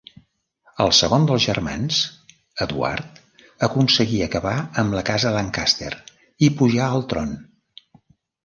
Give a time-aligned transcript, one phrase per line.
[0.85, 1.99] El segon dels germans,
[2.65, 3.21] Eduard,
[3.67, 5.93] aconseguí acabar amb la casa Lancaster
[6.49, 7.39] i pujà al tron.